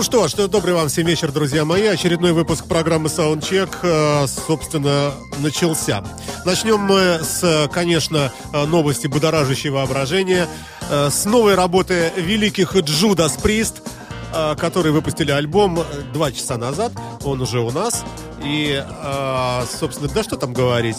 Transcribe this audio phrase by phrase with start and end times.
[0.00, 1.84] Ну что ж, добрый вам всем вечер, друзья мои.
[1.84, 6.02] Очередной выпуск программы Soundcheck, э, собственно, начался.
[6.46, 10.48] Начнем мы с, конечно, э, новости будоражащей воображение,
[10.88, 13.82] э, с новой работы великих Джудас Прист,
[14.56, 16.92] которые выпустили альбом два часа назад.
[17.22, 18.02] Он уже у нас.
[18.42, 18.82] И,
[19.78, 20.96] собственно, да что там говорить.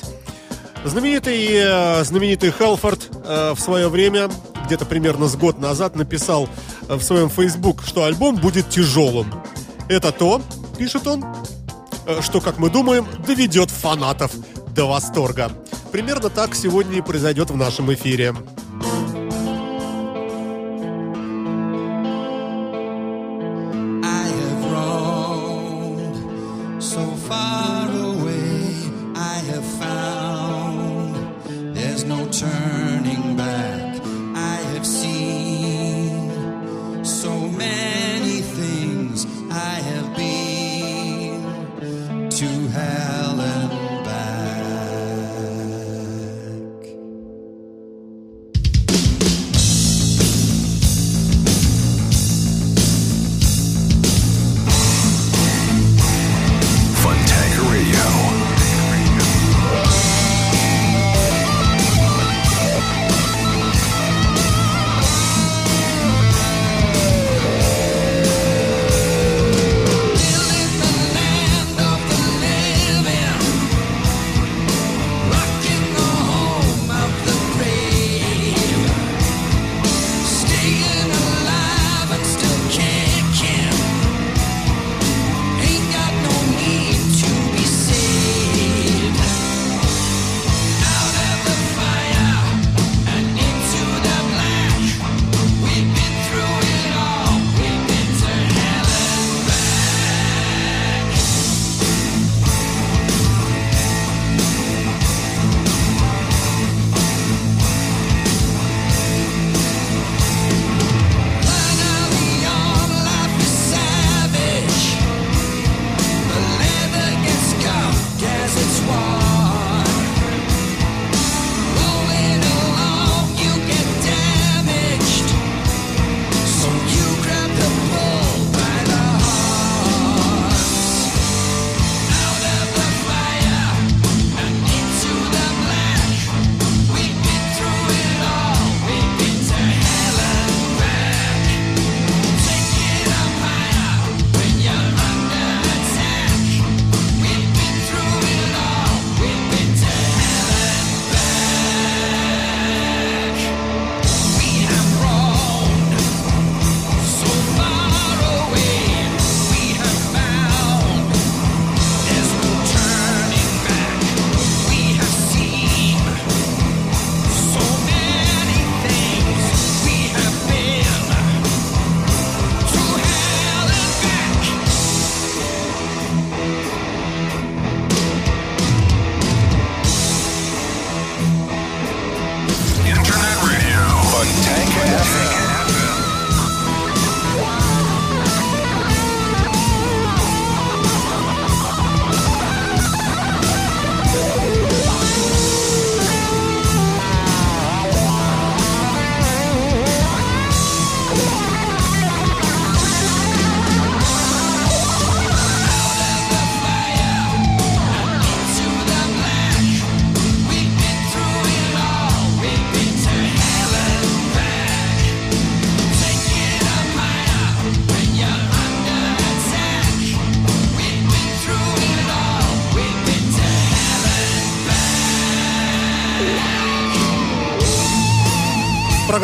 [0.85, 4.29] Знаменитый, знаменитый Хелфорд в свое время
[4.71, 6.47] где-то примерно с год назад написал
[6.87, 9.27] э, в своем Facebook, что альбом будет тяжелым.
[9.89, 10.41] Это то,
[10.77, 11.25] пишет он,
[12.05, 14.31] э, что, как мы думаем, доведет фанатов
[14.73, 15.51] до восторга.
[15.91, 18.33] Примерно так сегодня и произойдет в нашем эфире.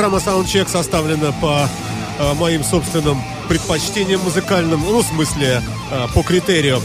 [0.08, 1.68] Программа Soundcheck составлена по
[2.18, 5.62] э, моим собственным предпочтениям музыкальным, ну, в смысле,
[5.92, 6.82] э, по критерию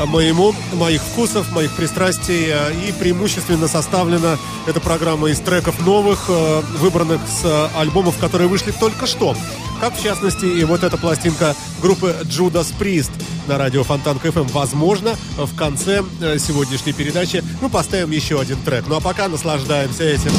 [0.00, 2.46] э, моему, моих вкусов, моих пристрастий.
[2.48, 4.36] Э, и преимущественно составлена
[4.66, 9.36] эта программа из треков новых, э, выбранных с альбомов, которые вышли только что.
[9.80, 13.12] Как, в частности, и вот эта пластинка группы Judas Priest
[13.46, 14.48] на радио Фонтан КФМ.
[14.48, 16.02] Возможно, в конце
[16.40, 18.86] сегодняшней передачи мы поставим еще один трек.
[18.88, 20.32] Ну а пока наслаждаемся этим.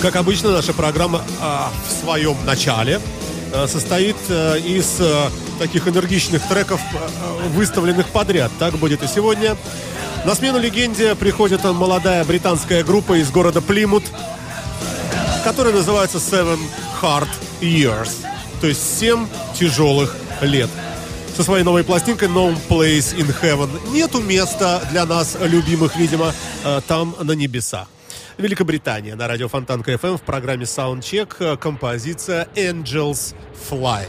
[0.00, 1.42] Как обычно, наша программа э,
[1.86, 3.02] в своем начале
[3.52, 4.98] э, состоит э, из
[5.58, 6.80] таких энергичных треков,
[7.54, 8.50] выставленных подряд.
[8.58, 9.58] Так будет и сегодня.
[10.24, 14.04] На смену легенде приходит молодая британская группа из города Плимут,
[15.44, 16.58] которая называется Seven
[17.02, 17.28] Hard
[17.60, 18.24] Years,
[18.62, 19.26] то есть семь
[19.58, 20.70] тяжелых лет.
[21.36, 23.92] Со своей новой пластинкой No Place in Heaven.
[23.92, 26.32] Нету места для нас, любимых, видимо,
[26.86, 27.86] там на небесах.
[28.40, 33.34] Великобритания на радио Фонтанка FM в программе Soundcheck композиция Angels
[33.70, 34.06] Fly.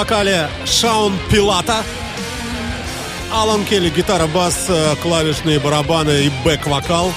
[0.00, 1.84] Вокале Шаун Пилата.
[3.30, 7.12] Алан Келли, гитара, бас, э, клавишные барабаны и бэк-вокал.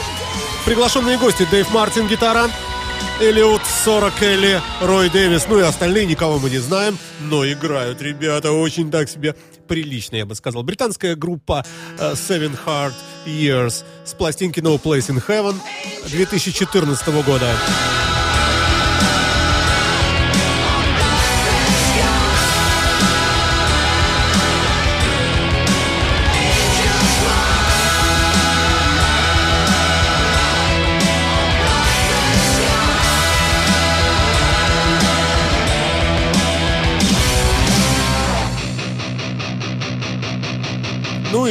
[0.65, 2.49] Приглашенные гости Дэйв Мартин, гитара.
[3.21, 8.51] Элиот 40 Келли, Рой Дэвис, ну и остальные, никого мы не знаем, но играют ребята
[8.51, 9.33] очень так себе
[9.65, 10.63] прилично, я бы сказал.
[10.63, 11.65] Британская группа
[11.99, 12.93] uh, Seven Hard
[13.25, 15.55] Years с пластинки No Place in Heaven
[16.09, 17.47] 2014 года.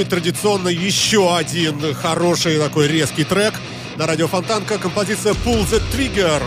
[0.04, 3.54] Традиционно еще один хороший такой резкий трек
[3.96, 4.78] на радио Фонтанка.
[4.78, 6.42] Композиция Pull the Trigger.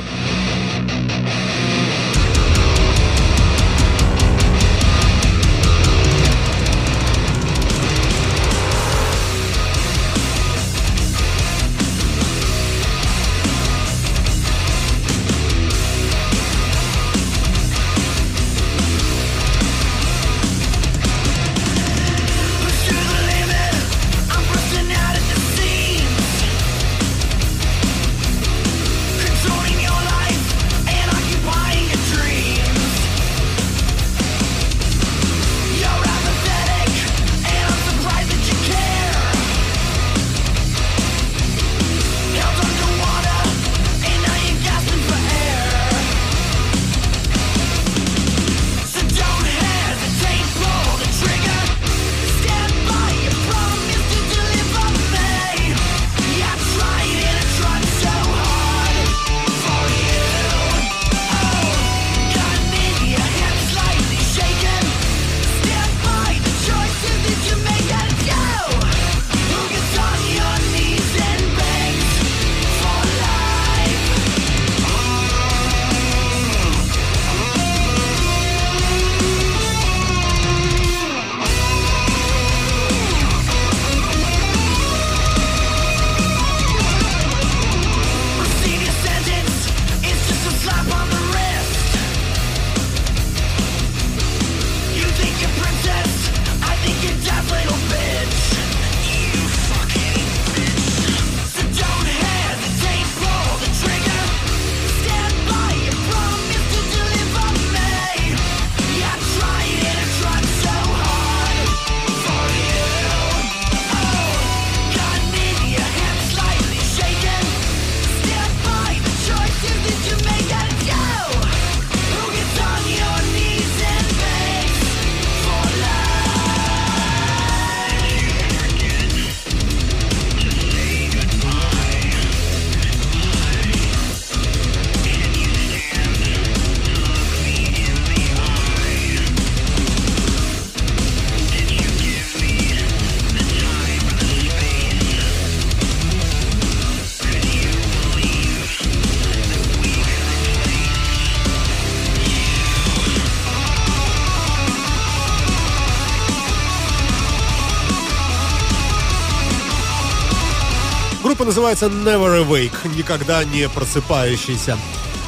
[161.55, 164.77] Называется Never Awake, никогда не просыпающийся.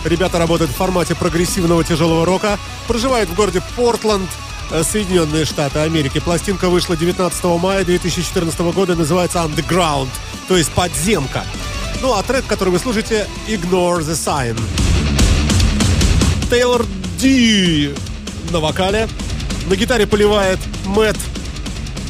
[0.03, 4.29] Ребята работают в формате прогрессивного тяжелого рока, проживают в городе Портленд,
[4.72, 6.19] э, Соединенные Штаты Америки.
[6.19, 10.10] Пластинка вышла 19 мая 2014 года, называется Underground,
[10.50, 11.46] то есть подземка.
[12.01, 14.60] Ну а трек, который вы слушаете, Ignore the Sign.
[16.50, 16.86] Тейлор
[17.19, 17.96] Ди
[18.51, 19.07] на вокале.
[19.67, 21.19] На гитаре поливает Мэтт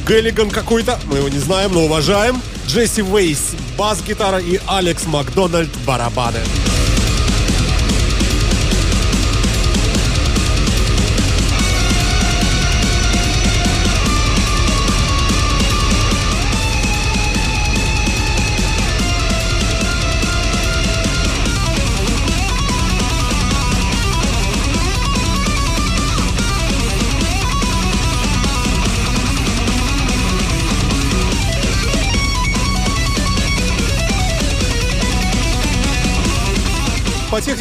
[0.08, 2.42] Геллиган какой-то, мы его не знаем, но уважаем.
[2.66, 6.40] Джесси Вейс, бас-гитара и Алекс Макдональд, барабаны.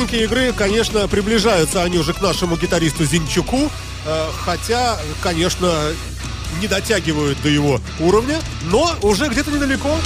[0.07, 3.69] Технике игры, конечно, приближаются они уже к нашему гитаристу Зинчуку,
[4.05, 5.71] э, хотя, конечно,
[6.61, 9.97] не дотягивают до его уровня, но уже где-то недалеко.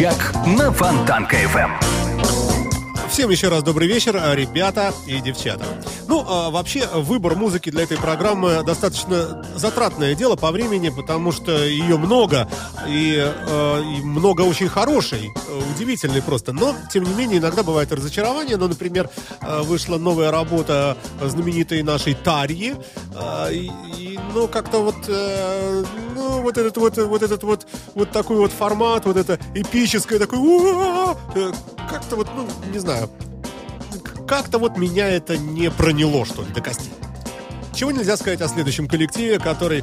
[0.00, 1.70] Саундчек на Фонтанка FM.
[3.10, 5.66] Всем еще раз добрый вечер, ребята и девчата.
[6.10, 11.64] Ну, а, вообще, выбор музыки для этой программы достаточно затратное дело по времени, потому что
[11.64, 12.48] ее много,
[12.88, 15.30] и, э, и много очень хорошей,
[15.72, 16.52] удивительной просто.
[16.52, 18.56] Но, тем не менее, иногда бывает разочарование.
[18.56, 19.08] Ну, например,
[19.40, 22.74] э, вышла новая работа знаменитой нашей Тарьи,
[23.14, 25.84] э, и, и, ну, как-то вот, э,
[26.16, 30.40] ну, вот этот вот, вот этот вот, вот такой вот формат, вот это эпическое, такой,
[31.36, 31.52] э,
[31.88, 33.08] как-то вот, ну, не знаю,
[34.30, 36.92] как-то вот меня это не проняло, что ли, до костей.
[37.74, 39.82] Чего нельзя сказать о следующем коллективе, который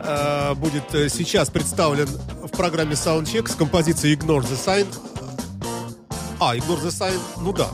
[0.00, 4.86] э, будет сейчас представлен в программе Soundcheck с композицией Ignore the Sign.
[6.38, 7.70] А, Ignore the Sign, ну да.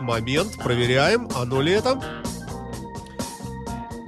[0.00, 2.02] Момент, проверяем, оно ли это.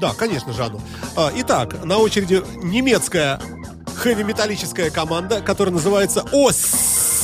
[0.00, 0.80] Да, конечно же оно.
[1.14, 3.38] А, итак, на очереди немецкая
[3.94, 7.22] хэви-металлическая команда, которая называется ОССИ.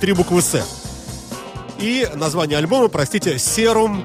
[0.00, 0.79] Три буквы С.
[1.80, 4.02] И название альбома, простите, Serum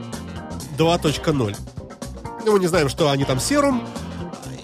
[0.78, 1.58] 2.0.
[2.46, 3.86] Ну, мы не знаем, что они там Serum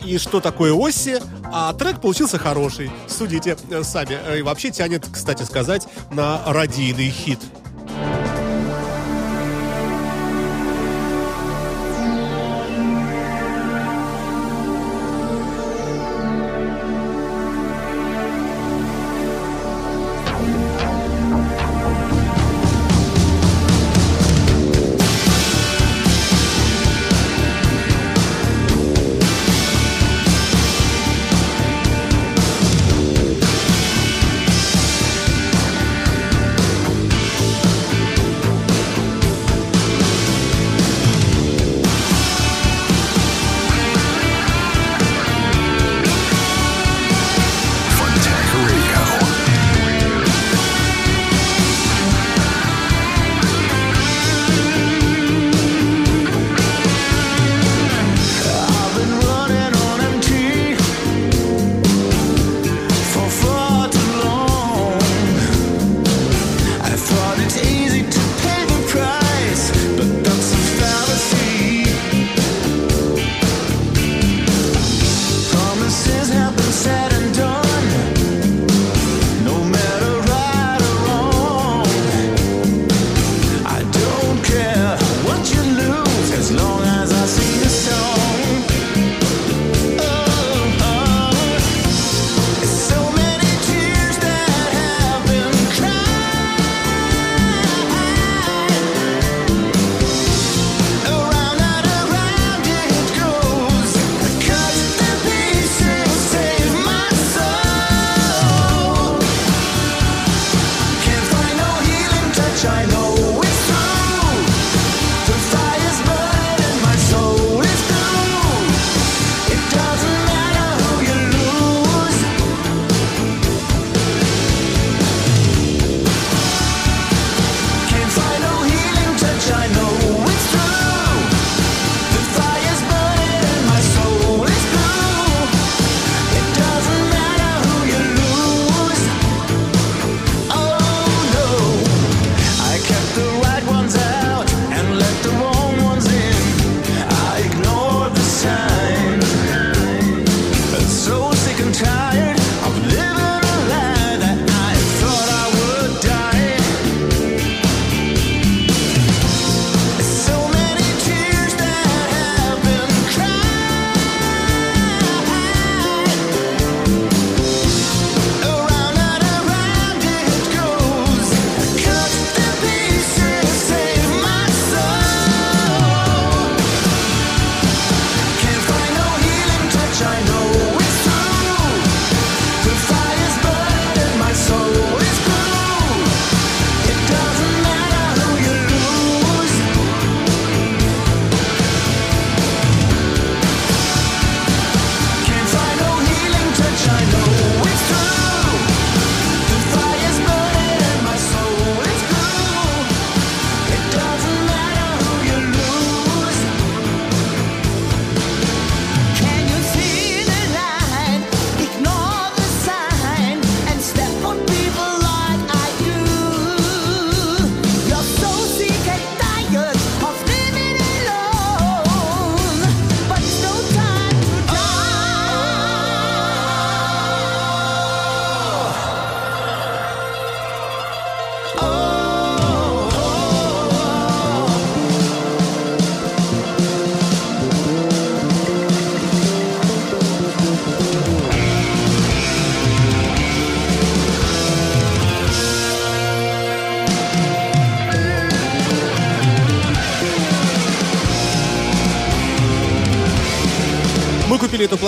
[0.06, 1.20] и что такое Оси,
[1.52, 2.90] а трек получился хороший.
[3.08, 4.18] Судите э, сами.
[4.26, 7.40] Э, и вообще тянет, кстати сказать, на радийный хит.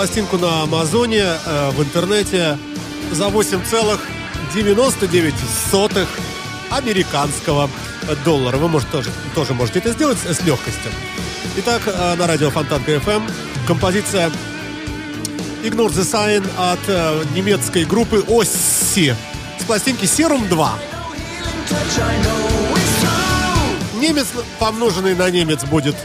[0.03, 2.57] Пластинку на Амазоне, э, в интернете
[3.13, 6.07] за 8,99
[6.69, 7.69] американского
[8.25, 8.57] доллара.
[8.57, 10.91] Вы может, тоже, тоже можете это сделать с легкостью.
[11.55, 13.31] Итак, э, на радио Фонтанка FM
[13.65, 14.29] композиция
[15.63, 19.15] Ignore the Sign от э, немецкой группы Осси
[19.57, 20.79] с пластинки Serum 2.
[24.01, 24.27] Немец,
[24.59, 25.95] помноженный на немец, будет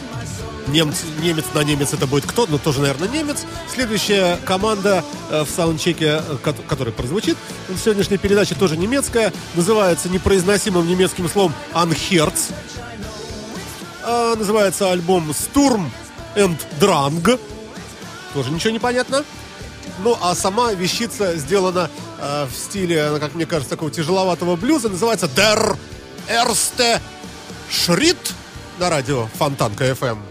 [0.69, 2.47] немец, немец на немец это будет кто?
[2.49, 3.45] Ну, тоже, наверное, немец.
[3.73, 7.37] Следующая команда э, в саундчеке, э, который прозвучит
[7.69, 9.33] в сегодняшней передаче, тоже немецкая.
[9.55, 12.49] Называется непроизносимым немецким словом «Анхерц».
[14.05, 15.85] Э, называется альбом «Sturm
[16.37, 17.39] and Drang».
[18.35, 19.25] Тоже ничего не понятно.
[20.03, 24.89] Ну, а сама вещица сделана э, в стиле, как мне кажется, такого тяжеловатого блюза.
[24.89, 25.77] Называется «Der
[26.29, 27.01] Erste
[27.71, 28.33] Schritt»
[28.79, 30.28] на радио Фонтанка FM.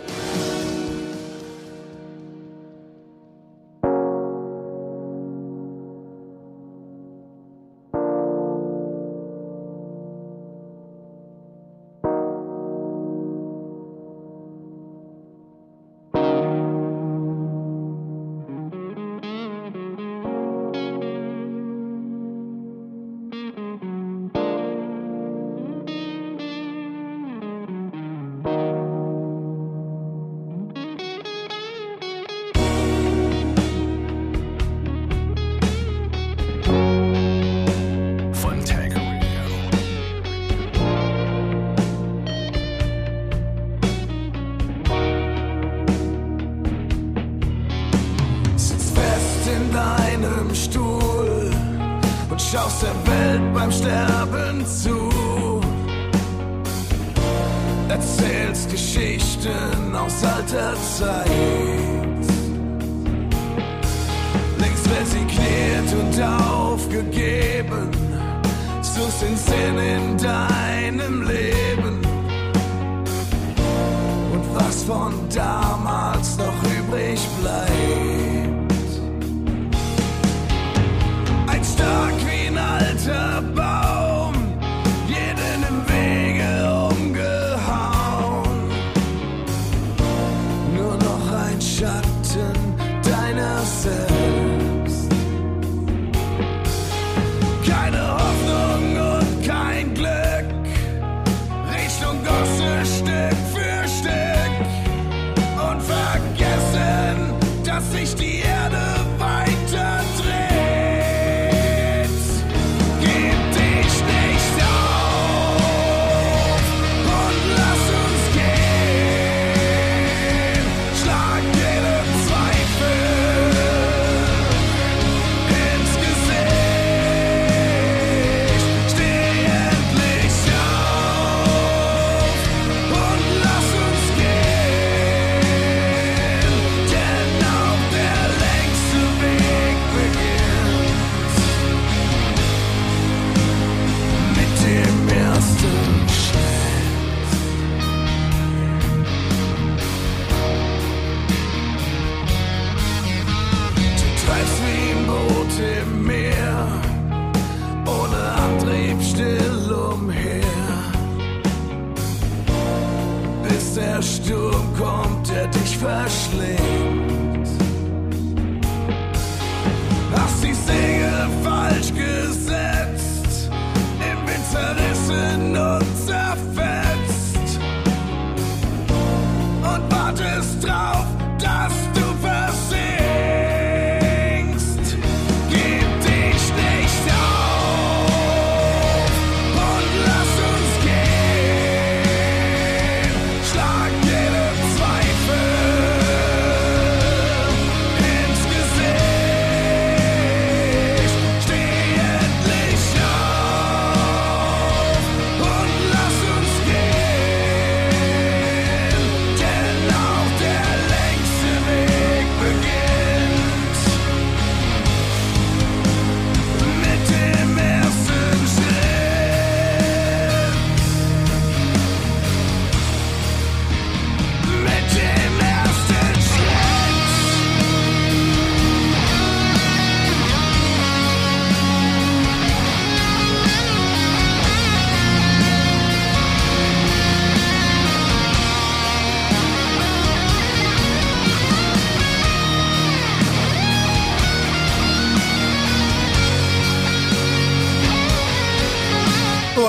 [165.79, 166.16] First.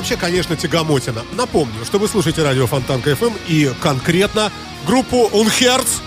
[0.09, 1.23] Вообще, конечно, тягомотина.
[1.33, 4.51] Напомню, что вы слушаете радио Фонтанка FM и конкретно
[4.87, 6.01] группу Unherz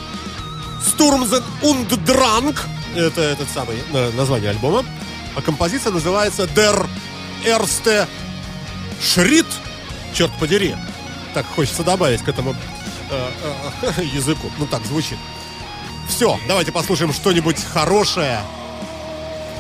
[0.84, 2.58] Sturmzen und Drang.
[2.96, 4.84] Это этот самый э, название альбома.
[5.36, 6.84] А композиция называется Der
[7.46, 8.08] Erste
[9.00, 9.46] Schritt.
[10.16, 10.76] Черт подери.
[11.36, 12.56] Так хочется добавить к этому
[13.12, 13.30] э,
[13.84, 14.50] э, языку.
[14.58, 15.20] Ну так звучит.
[16.10, 18.40] Все, давайте послушаем что-нибудь хорошее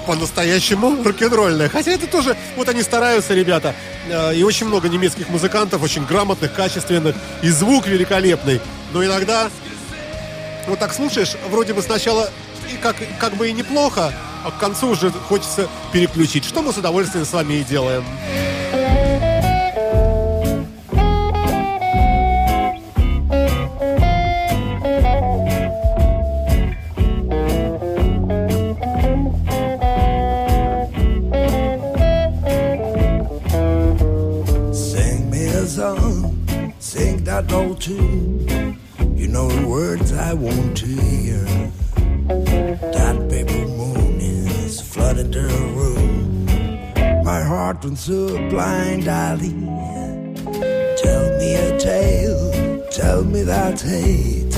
[0.06, 1.70] по-настоящему рок-н-ролльная.
[1.70, 3.76] Хотя это тоже, вот они стараются, ребята.
[4.10, 7.16] Э, и очень много немецких музыкантов, очень грамотных, качественных.
[7.42, 8.60] И звук великолепный.
[8.94, 9.50] Но иногда
[10.68, 12.30] вот так слушаешь, вроде бы сначала
[12.72, 16.46] и как, как бы и неплохо, а к концу уже хочется переключить.
[16.46, 18.04] Что мы с удовольствием с вами и делаем.
[47.80, 49.54] To a blind alley.
[50.98, 54.58] Tell me a tale, tell me that hate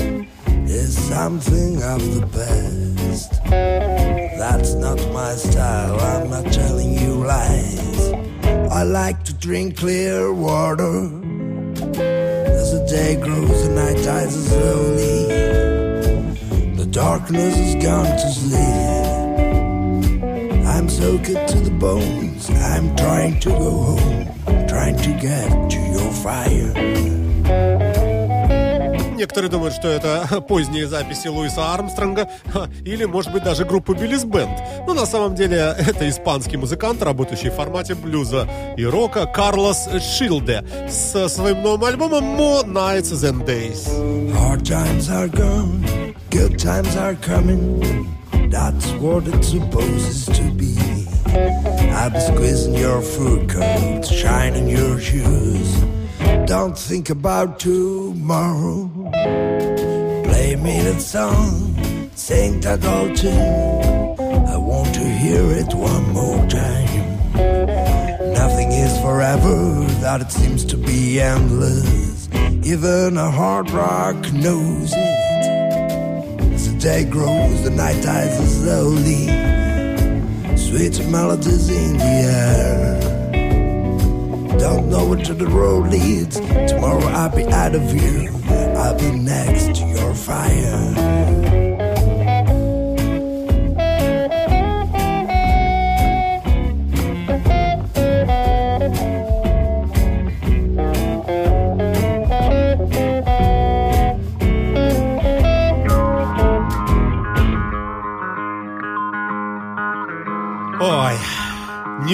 [0.68, 3.44] is something of the best.
[3.44, 8.12] That's not my style, I'm not telling you lies.
[8.72, 11.04] I like to drink clear water.
[12.60, 15.26] As the day grows, the night dies slowly.
[16.74, 18.93] The darkness has gone to sleep.
[21.04, 22.48] So good to the bones.
[22.48, 24.24] I'm trying to go home,
[24.66, 26.72] trying to get to your fire.
[29.14, 32.30] Некоторые думают, что это поздние записи Луиса Армстронга
[32.86, 34.58] или, может быть, даже группы Биллис Бенд.
[34.86, 40.64] Но на самом деле это испанский музыкант, работающий в формате блюза и рока Карлос Шилде
[40.88, 43.86] с своим новым альбомом More Nights Than Days.
[44.32, 45.84] Hard times are gone,
[46.30, 48.08] good times are coming.
[48.48, 50.73] That's what it supposes to be.
[51.34, 55.84] I'll be squeezing your fur coat, shining your shoes.
[56.46, 58.88] Don't think about tomorrow.
[60.24, 63.32] Play me that song, sing that old tune.
[64.46, 67.18] I want to hear it one more time.
[68.32, 72.28] Nothing is forever, that it seems to be endless.
[72.64, 79.63] Even a hard rock knows it As the day grows, the night dies slowly.
[80.74, 82.98] Sweet melodies in the air.
[84.58, 86.40] Don't know where the road leads.
[86.40, 88.32] Tomorrow I'll be out of here.
[88.76, 91.43] I'll be next to your fire.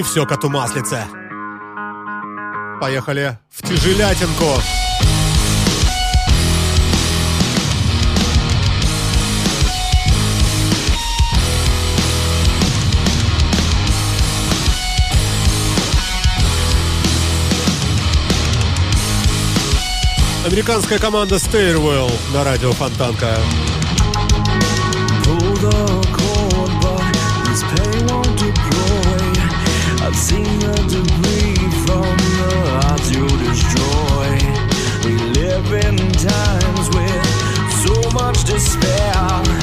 [0.00, 1.04] Не все коту маслице.
[2.80, 4.46] Поехали в тяжелятинку.
[20.46, 23.36] Американская команда Stairwell на радио Фонтанка.
[25.32, 26.19] I've
[33.10, 34.38] you destroy.
[35.04, 37.26] We live in times with
[37.82, 39.59] so much despair.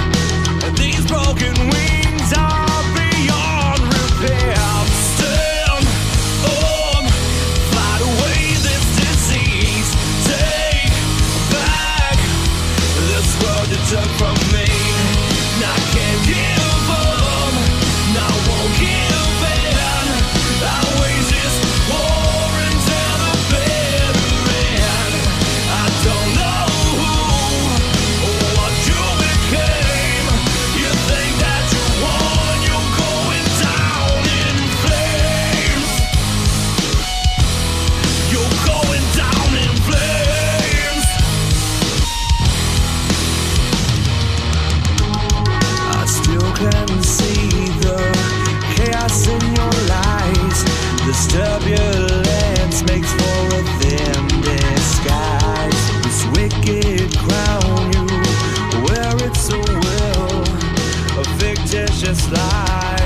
[61.99, 62.96] just like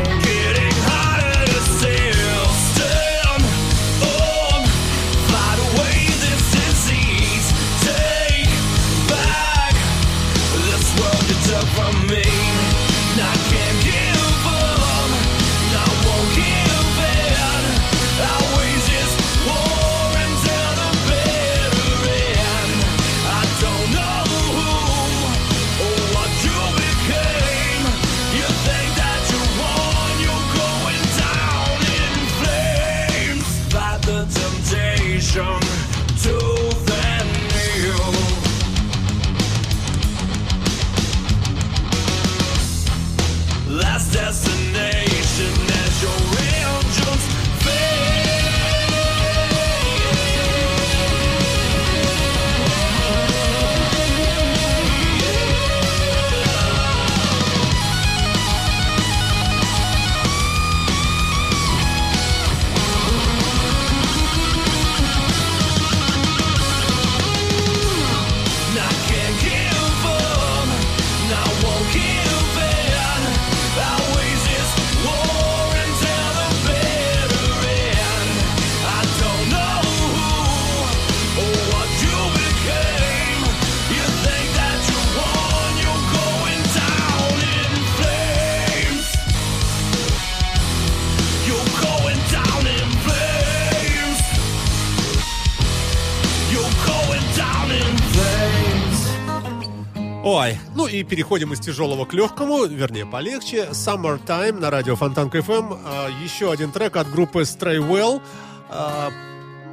[100.91, 103.69] и переходим из тяжелого к легкому, вернее полегче.
[103.71, 105.79] Summertime на радио Фонтанка FM.
[105.85, 108.21] А, еще один трек от группы Stray Well.
[108.69, 109.09] А,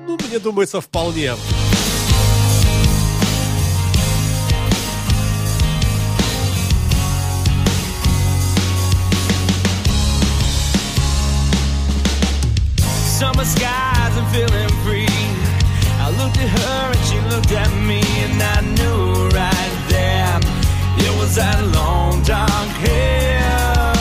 [0.07, 1.33] ну, мне думается, вполне.
[13.19, 15.09] summer skies and feeling free.
[16.01, 18.98] I looked at her and she looked at me, and I knew
[21.39, 23.95] that long dark hair.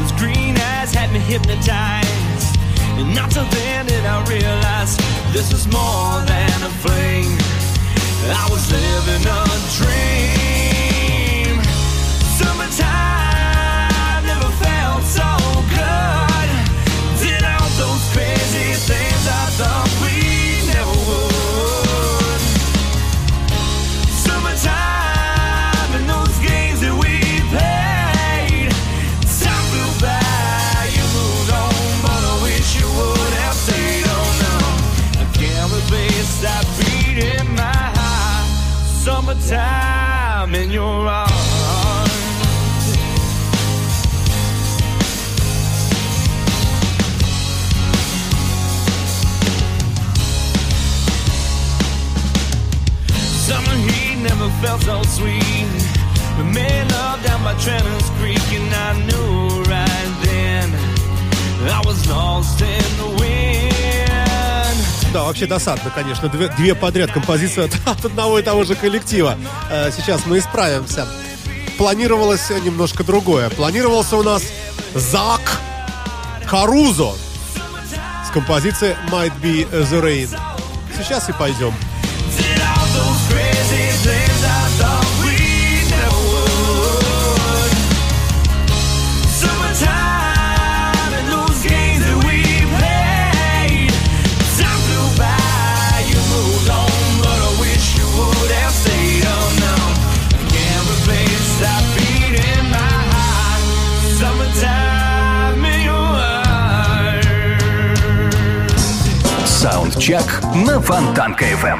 [0.00, 2.58] Those green eyes had me hypnotized,
[2.98, 4.96] and not till then did I realize
[5.32, 7.30] this was more than a fling.
[8.34, 9.42] I was living a
[9.78, 10.49] dream.
[54.84, 55.66] Felt so sweet.
[56.38, 60.70] We made love down by Trennan's Creek, and I knew right then
[61.68, 63.70] I was lost in the wind.
[65.12, 66.28] Да, вообще досадно, конечно.
[66.28, 69.36] Две, две подряд композиции от, от одного и того же коллектива.
[69.70, 71.06] Э, сейчас мы исправимся.
[71.78, 73.50] Планировалось немножко другое.
[73.50, 74.42] Планировался у нас
[74.94, 75.40] Зак
[76.48, 77.12] Карузо
[78.26, 80.38] с композицией Might Be The Rain.
[80.96, 81.74] Сейчас и пойдем.
[110.54, 111.78] На Фонтанка FM.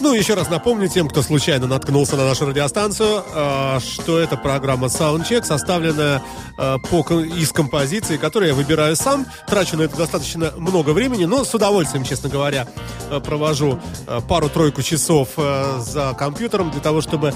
[0.00, 4.88] Ну, еще раз напомню тем, кто случайно наткнулся на нашу радиостанцию, э, что это программа
[4.88, 6.22] Soundcheck, составленная
[6.58, 9.26] э, по, из композиций, которые я выбираю сам.
[9.46, 12.66] Трачу на это достаточно много времени, но с удовольствием, честно говоря,
[13.10, 13.80] э, провожу
[14.28, 17.32] пару-тройку часов за компьютером для того, чтобы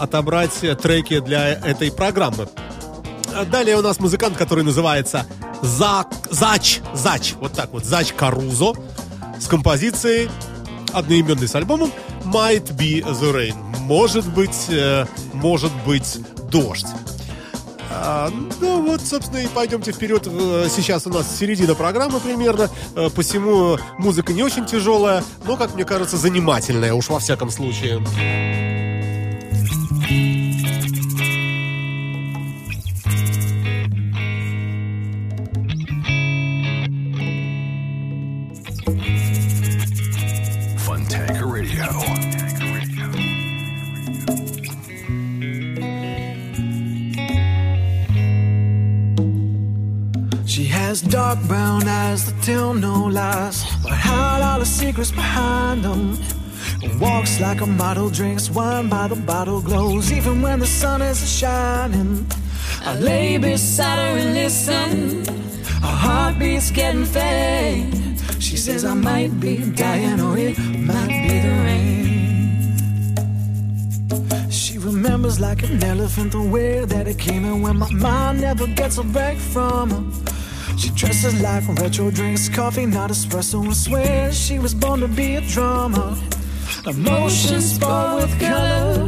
[0.00, 2.48] отобрать э, треки для этой программы.
[3.50, 5.26] Далее у нас музыкант, который называется
[5.62, 8.74] Зак, Зач, Зач, вот так вот, Зач Карузо
[9.38, 10.30] с композицией
[10.92, 11.92] одноименной с альбомом
[12.24, 13.54] Might Be The Rain.
[13.80, 16.18] Может быть, э, может быть,
[16.50, 16.86] дождь.
[17.92, 20.26] А, ну вот, собственно, и пойдемте вперед.
[20.26, 25.74] Э, Сейчас у нас середина программы примерно, э, посему музыка не очень тяжелая, но, как
[25.74, 28.00] мне кажется, занимательная, уж во всяком случае.
[50.90, 56.18] Has dark brown eyes that tell no lies, but hide all the secrets behind them.
[56.98, 61.20] Walks like a model, drinks wine by the bottle, glows even when the sun is
[61.38, 62.26] shining.
[62.84, 65.24] I lay beside her and listen.
[65.84, 67.94] Her heartbeat's getting faint.
[68.40, 72.00] She says I might be dying or it might be the rain.
[74.50, 78.66] She remembers like an elephant the way that it came and when my mind never
[78.66, 80.02] gets a break from her.
[80.80, 85.34] She dresses like retro, drinks coffee, not espresso, and swears she was born to be
[85.36, 86.16] a drummer.
[86.86, 89.04] Emotions spoiled with color,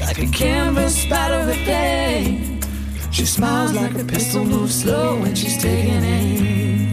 [0.00, 2.66] like a canvas spattered with paint.
[3.12, 6.88] She smiles like a pistol moves slow when she's taking aim.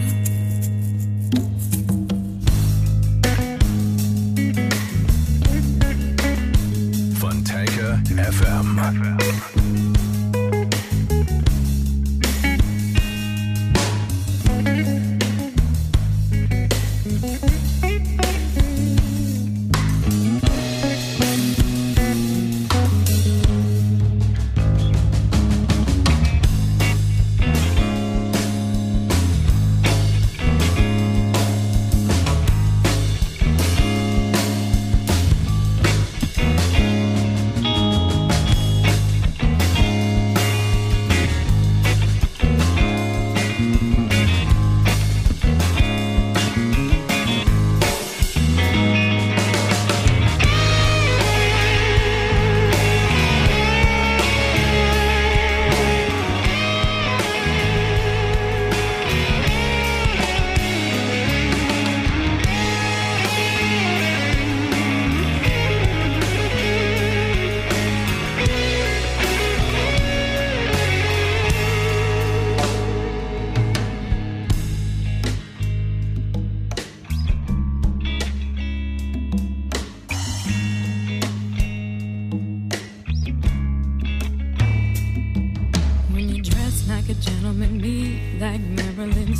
[7.18, 8.76] Fontanka FM.
[8.76, 9.81] When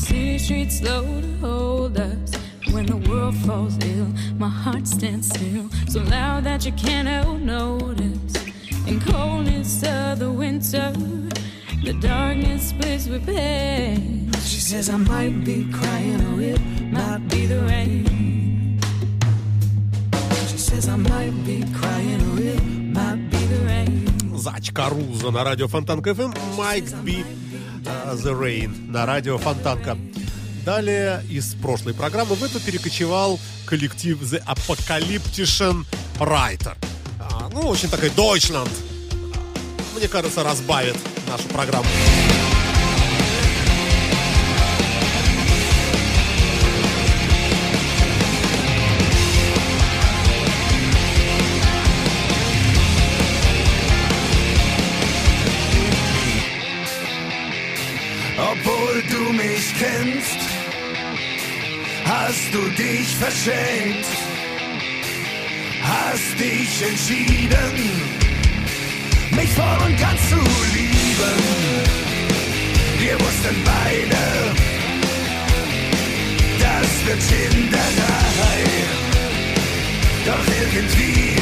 [0.01, 2.31] City streets slow to hold us.
[2.71, 4.07] When the world falls ill,
[4.39, 8.33] my heart stands still, so loud that you can't help notice.
[8.87, 10.91] In coldness of the winter,
[11.83, 14.31] the darkness splits with pain.
[14.45, 16.61] She says I might be crying or it
[16.91, 18.79] might be the rain.
[20.47, 22.63] She says I might be crying or it
[22.97, 24.07] might be the rain.
[24.37, 26.33] Зачка Руза на радио Фонтанка FM.
[26.57, 27.40] Might be uh,
[28.12, 29.96] The rain на радио Фонтанка.
[30.64, 35.84] Далее из прошлой программы в эту перекочевал коллектив The Apocalyptician
[36.18, 36.76] Writer.
[37.18, 38.70] А, ну, очень такой Deutschland.
[39.96, 40.96] Мне кажется, разбавит
[41.28, 41.86] нашу программу.
[59.62, 60.38] Mich kennst,
[62.04, 64.06] hast du dich verschenkt,
[65.82, 67.72] hast dich entschieden,
[69.30, 70.40] mich voll und ganz zu
[70.76, 71.38] lieben.
[72.98, 74.22] Wir wussten beide,
[76.64, 78.58] das wird Schinderei.
[80.26, 81.36] Doch irgendwie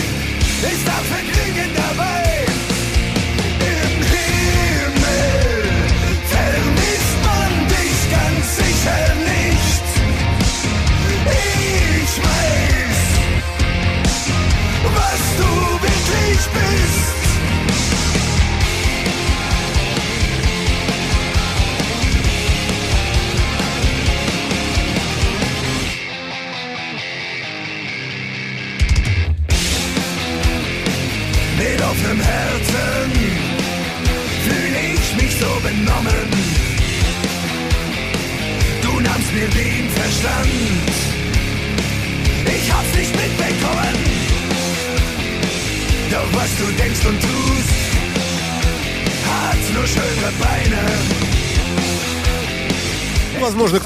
[0.72, 2.39] ist auch Vergnügen dabei.
[8.82, 8.88] Ich
[12.16, 13.00] weiß,
[14.94, 15.50] was du
[15.82, 17.20] wirklich bist.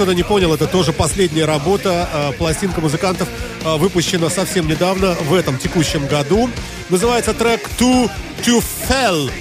[0.05, 2.07] Кто-то не понял, это тоже последняя работа.
[2.13, 3.27] э, Пластинка музыкантов
[3.65, 6.51] э, выпущена совсем недавно, в этом текущем году.
[6.91, 8.11] Называется трек To
[8.45, 9.33] To Fell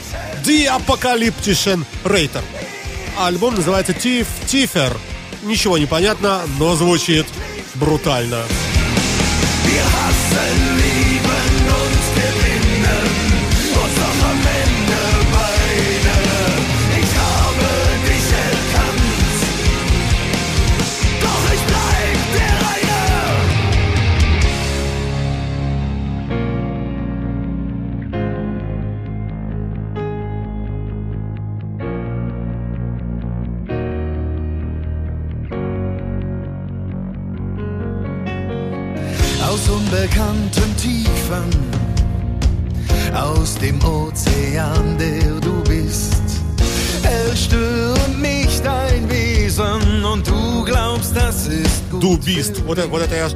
[0.45, 2.41] The Apocalyptician Rater.
[3.19, 4.95] А альбом называется Tiff Tiffer.
[5.43, 7.25] Ничего не понятно, но звучит
[7.75, 8.43] брутально.
[9.65, 10.62] Wir hassen,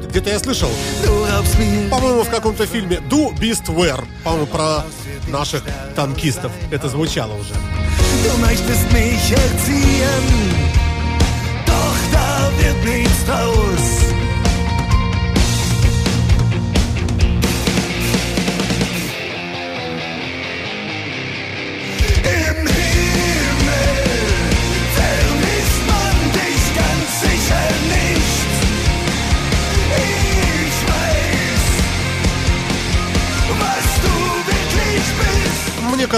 [0.09, 0.69] где-то я слышал.
[1.89, 4.05] По-моему, в каком-то фильме «Do Beast Wear».
[4.23, 4.85] По-моему, про
[5.29, 5.63] наших
[5.95, 7.53] танкистов это звучало уже.
[8.23, 8.37] Du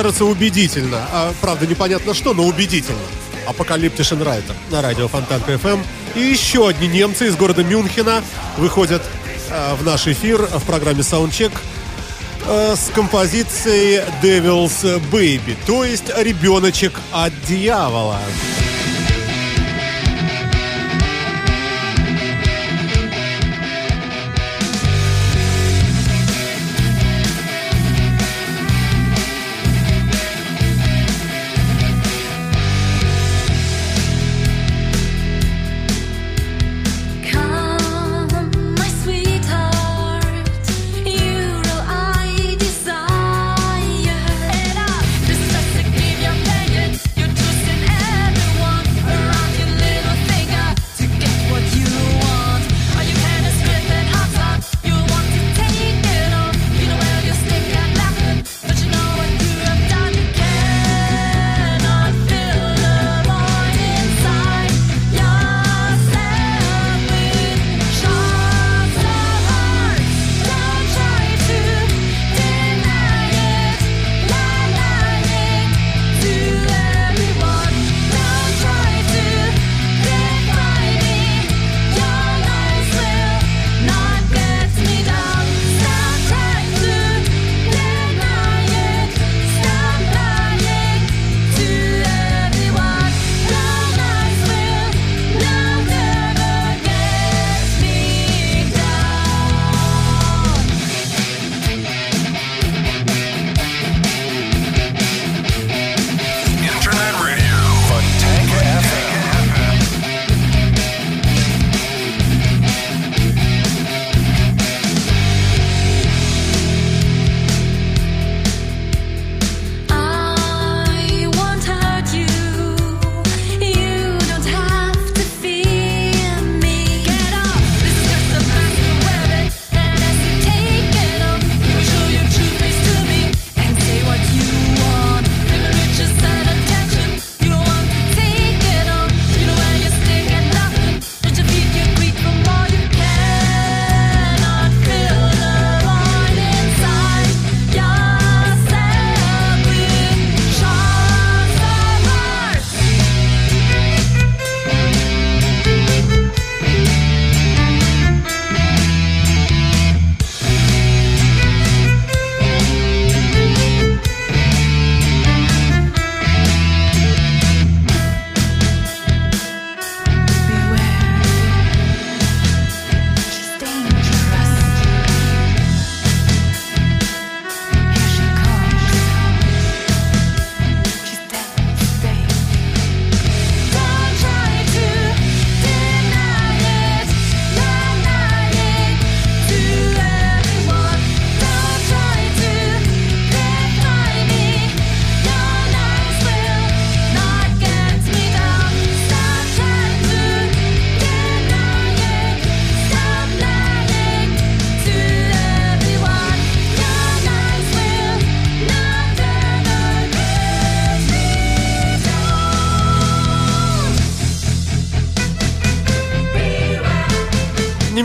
[0.01, 1.05] кажется, убедительно.
[1.11, 2.97] А, правда, непонятно что, но убедительно.
[3.47, 5.83] Апокалиптишен Райтер на радио Фонтанка FM.
[6.15, 8.23] И еще одни немцы из города Мюнхена
[8.55, 9.01] выходят
[9.49, 11.51] э, в наш эфир в программе Soundcheck
[12.47, 18.21] э, с композицией Devil's Baby, то есть ребеночек от дьявола.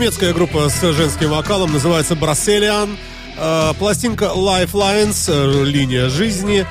[0.05, 2.95] Немецкая группа с женским вокалом называется Brasselian.
[3.39, 6.63] Э, пластинка «Lifelines», э, «Линия жизни»,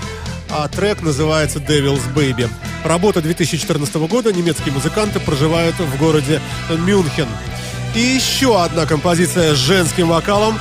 [0.50, 2.48] а трек называется «Devil's Baby».
[2.84, 4.32] Работа 2014 года.
[4.32, 7.26] Немецкие музыканты проживают в городе Мюнхен.
[7.96, 10.56] И еще одна композиция с женским вокалом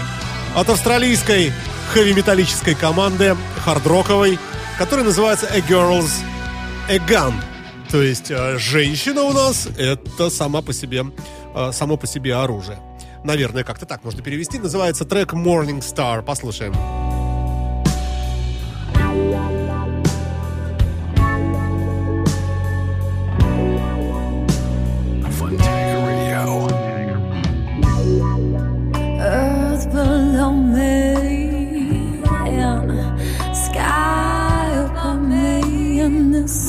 [0.55, 1.53] от австралийской
[1.93, 4.39] хэви-металлической команды, хардроковой,
[4.79, 6.09] которая называется «A Girl's
[6.89, 7.35] A Gun».
[7.91, 11.05] То есть э, женщина у нас– это сама по себе
[11.55, 12.79] Э, само по себе оружие.
[13.23, 14.59] Наверное, как-то так можно перевести.
[14.59, 16.21] Называется трек Morning Star.
[16.23, 16.73] Послушаем.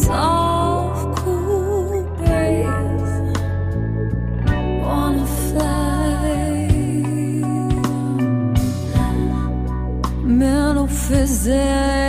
[0.04, 0.43] song
[11.44, 12.03] Zen.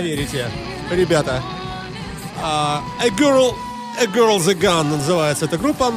[0.00, 0.50] поверите.
[0.90, 1.42] Ребята.
[2.42, 3.54] Uh, a Girl...
[4.00, 5.92] A Girl's a Gun называется эта группа.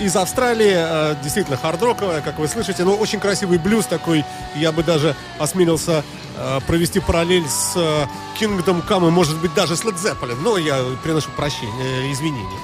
[0.00, 4.24] Из Австралии, uh, действительно хардроковая, как вы слышите, но очень красивый блюз такой,
[4.56, 6.02] я бы даже осмелился
[6.38, 8.06] uh, провести параллель с э,
[8.40, 12.58] Kingdom Come и, может быть, даже с Led Zeppelin, но я приношу прощение, извинения.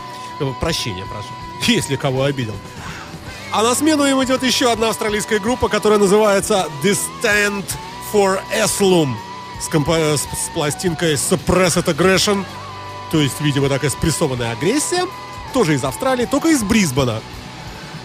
[0.58, 1.28] Прощения, прошу,
[1.70, 2.54] если кого обидел.
[3.52, 7.64] А на смену им идет еще одна австралийская группа, которая называется Distant
[8.10, 9.14] for Eslum
[9.60, 12.44] с, компо- с, с пластинкой Suppressed Aggression,
[13.10, 15.04] то есть, видимо, такая спрессованная агрессия,
[15.52, 17.20] тоже из Австралии, только из Брисбена.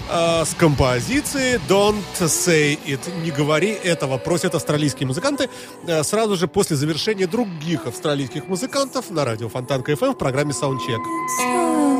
[0.09, 5.49] А, с композицией Don't Say It, не говори этого, просят австралийские музыканты
[5.87, 10.51] а, сразу же после завершения других австралийских музыкантов на радио Фонтанка FM эм в программе
[10.51, 11.92] Soundcheck.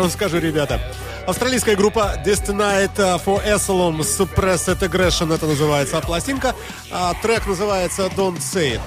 [0.00, 0.80] Вам скажу, ребята.
[1.26, 2.90] Австралийская группа Destined
[3.24, 6.54] for Asylum Suppressed Aggression, это называется а пластинка.
[6.90, 8.80] А, трек называется Don't Say It.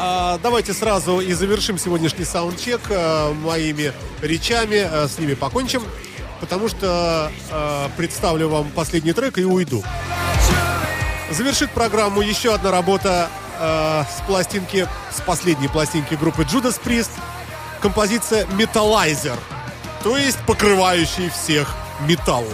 [0.00, 3.92] А, давайте сразу и завершим сегодняшний саундчек а, моими
[4.22, 5.82] речами, а, с ними покончим,
[6.40, 9.82] потому что а, представлю вам последний трек и уйду.
[11.30, 13.28] Завершит программу еще одна работа
[13.60, 17.10] э, с пластинки, с последней пластинки группы Judas Priest.
[17.82, 19.38] Композиция Metallizer,
[20.08, 22.46] то есть покрывающий всех металл.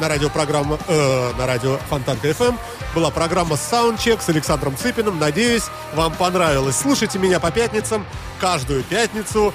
[0.00, 2.56] На радиопрограмма, э, на радио Фонтанка FM
[2.94, 5.18] была программа Soundcheck с Александром Цыпиным.
[5.18, 6.78] Надеюсь, вам понравилось.
[6.78, 8.06] Слушайте меня по пятницам,
[8.40, 9.52] каждую пятницу,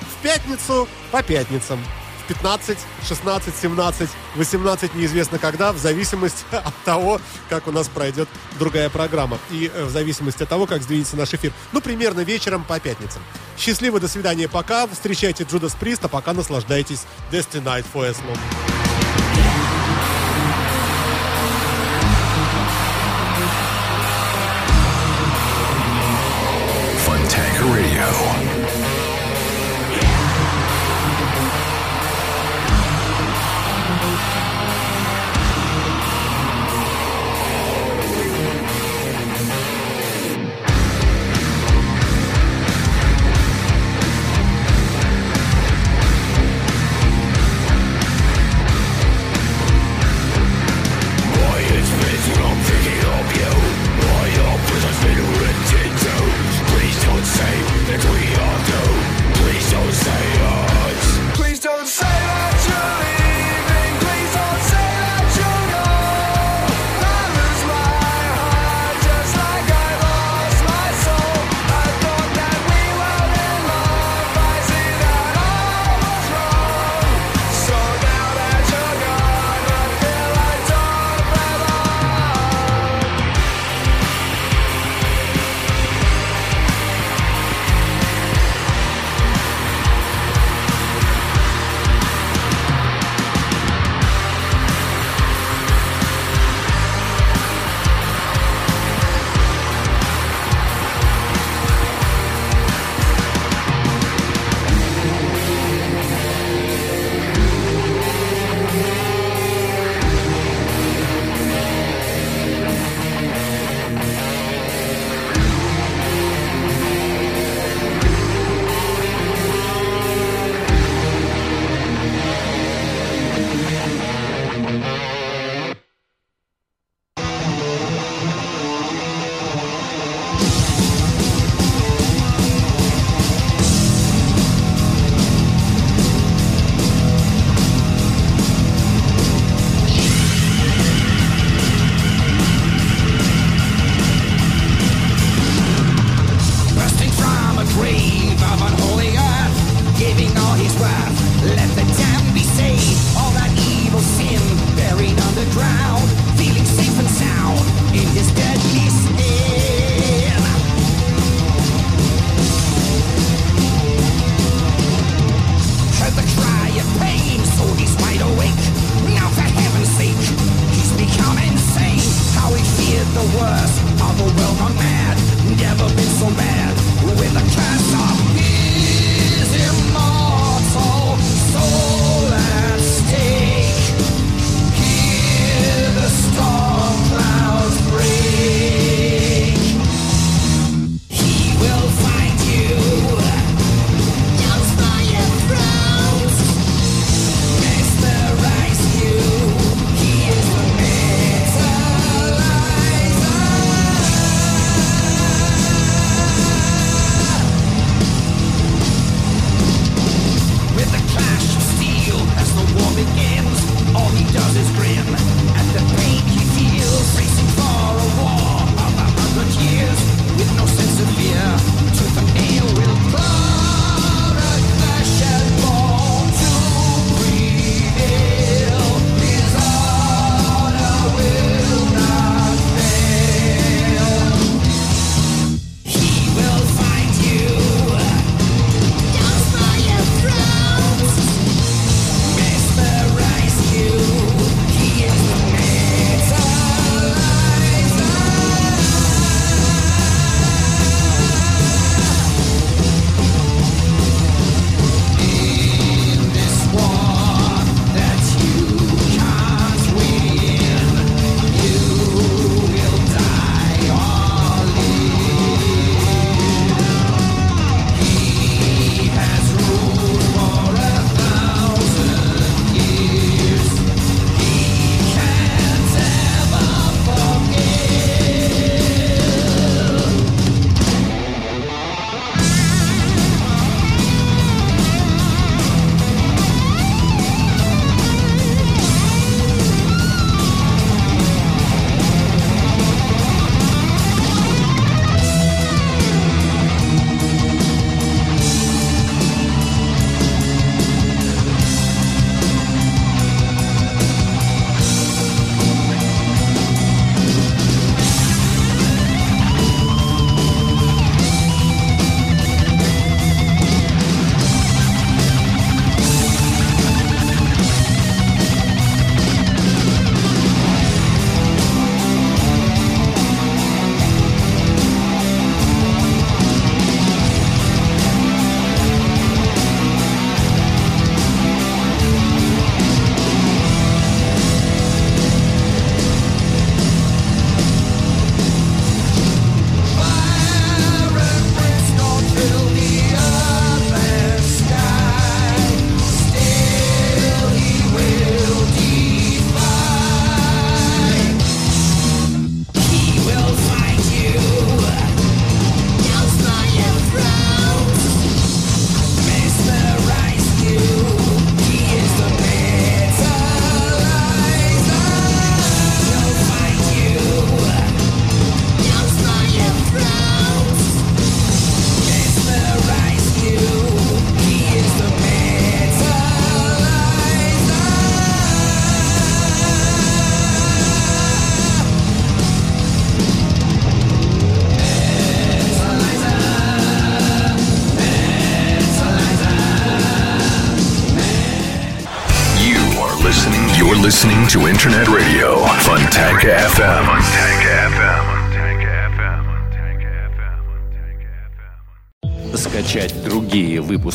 [0.00, 1.82] в пятницу по пятницам.
[2.24, 8.28] В 15, 16, 17, 18, неизвестно когда, в зависимости от того, как у нас пройдет
[8.58, 9.38] другая программа.
[9.50, 11.52] И э, в зависимости от того, как сдвинется наш эфир.
[11.72, 13.22] Ну, примерно вечером по пятницам.
[13.58, 14.86] Счастливо, до свидания, пока.
[14.86, 18.38] Встречайте Джудас Прист, пока наслаждайтесь Destiny Night for Asylum.